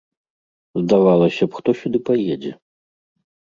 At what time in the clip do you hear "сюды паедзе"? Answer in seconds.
1.83-2.51